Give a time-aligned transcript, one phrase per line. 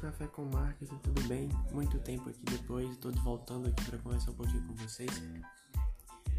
[0.00, 1.48] Café com Marketing, tudo bem?
[1.72, 5.10] Muito tempo aqui depois, estou voltando aqui para conversar um pouquinho com vocês.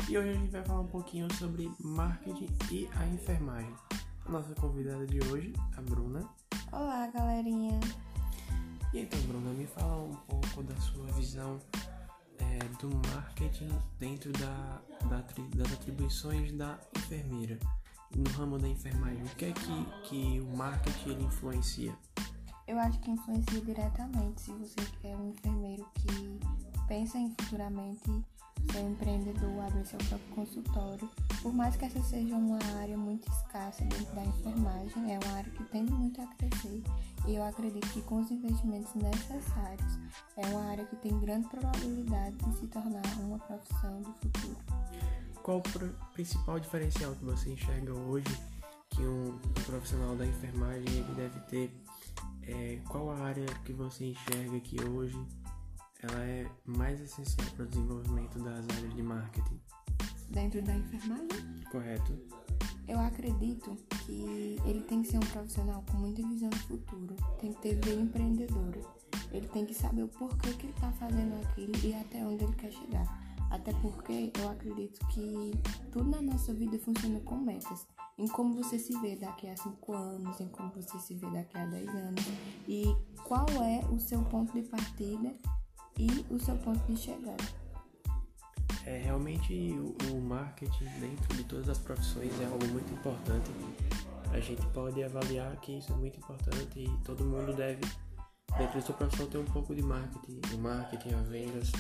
[0.08, 3.74] E hoje a gente vai falar um pouquinho sobre marketing e a enfermagem.
[4.26, 6.26] A nossa convidada de hoje, a Bruna.
[6.72, 7.82] Olá, galerinha.
[8.94, 11.60] E então, Bruna, me fala um pouco da sua visão
[12.38, 15.22] é, do marketing dentro da, da,
[15.56, 17.60] das atribuições da enfermeira.
[18.16, 21.94] No ramo da enfermagem, o que é que, que o marketing ele influencia?
[22.70, 26.40] Eu acho que influencia diretamente se você é um enfermeiro que
[26.88, 28.04] pensa em futuramente
[28.72, 31.10] ser empreendedor, abrir seu próprio consultório.
[31.42, 35.52] Por mais que essa seja uma área muito escassa dentro da enfermagem, é uma área
[35.52, 36.84] que tem muito a crescer
[37.28, 40.00] e eu acredito que com os investimentos necessários
[40.38, 44.58] é uma área que tem grande probabilidade de se tornar uma profissão do futuro.
[45.42, 48.40] Qual o principal diferencial que você enxerga hoje
[48.92, 51.72] que um, um profissional da enfermagem deve ter
[52.52, 55.18] é, qual a área que você enxerga que hoje
[56.02, 59.60] ela é mais essencial para o desenvolvimento das áreas de marketing?
[60.30, 61.28] Dentro da enfermagem?
[61.72, 62.18] Correto.
[62.88, 67.54] Eu acredito que ele tem que ser um profissional com muita visão do futuro, tem
[67.54, 68.82] que ter veia empreendedora.
[69.32, 72.56] Ele tem que saber o porquê que ele está fazendo aquilo e até onde ele
[72.56, 73.29] quer chegar.
[73.50, 75.52] Até porque eu acredito que
[75.92, 77.88] tudo na nossa vida funciona com metas
[78.20, 81.58] em como você se vê daqui a 5 anos, em como você se vê daqui
[81.58, 82.26] a 10 anos
[82.68, 82.84] e
[83.24, 85.34] qual é o seu ponto de partida
[85.98, 87.44] e o seu ponto de chegada.
[88.86, 93.50] É, realmente o, o marketing dentro de todas as profissões é algo muito importante.
[94.34, 97.82] A gente pode avaliar que isso é muito importante e todo mundo deve,
[98.58, 100.42] dentro da sua profissão, ter um pouco de marketing.
[100.54, 101.72] O marketing, as vendas,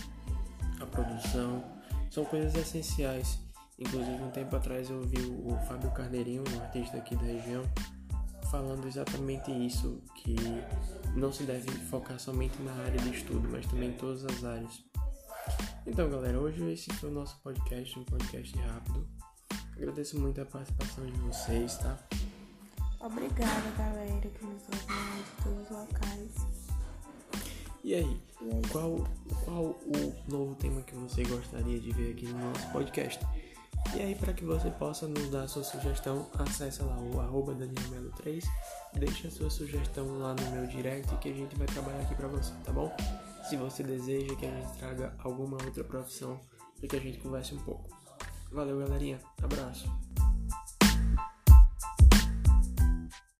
[0.79, 1.63] a produção,
[2.09, 3.39] são coisas essenciais
[3.79, 7.63] Inclusive, um tempo atrás eu ouvi o Fábio Carneirinho, um artista aqui da região,
[8.51, 10.35] falando exatamente isso, que
[11.15, 14.83] não se deve focar somente na área de estudo, mas também em todas as áreas.
[15.87, 19.07] Então, galera, hoje esse foi o nosso podcast, um podcast rápido.
[19.77, 21.97] Agradeço muito a participação de vocês, tá?
[22.99, 26.68] Obrigada, galera, que nos ouve de todos os locais.
[27.89, 28.21] E aí?
[28.71, 29.03] Qual,
[29.43, 33.19] qual o novo tema que você gostaria de ver aqui no nosso podcast?
[33.95, 38.43] E aí, para que você possa nos dar sua sugestão, acesse lá o arroba danielmelo3,
[38.93, 42.27] deixe a sua sugestão lá no meu direct que a gente vai trabalhar aqui para
[42.27, 42.95] você, tá bom?
[43.49, 46.39] Se você deseja que a gente traga alguma outra profissão,
[46.77, 47.89] para que a gente converse um pouco.
[48.51, 49.19] Valeu, galerinha.
[49.41, 49.89] Abraço.